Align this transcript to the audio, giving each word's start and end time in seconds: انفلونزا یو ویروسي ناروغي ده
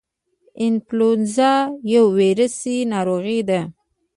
انفلونزا 0.65 1.53
یو 1.93 2.05
ویروسي 2.17 2.77
ناروغي 2.91 3.39
ده 3.49 3.59